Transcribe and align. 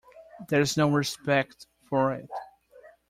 There's 0.49 0.77
no 0.77 0.89
respect 0.89 1.67
for 1.87 2.15
it. 2.15 2.27